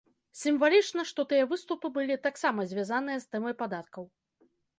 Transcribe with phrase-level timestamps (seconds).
[0.43, 4.03] Сімвалічна, што тыя выступы былі таксама звязаныя з тэмай падаткаў.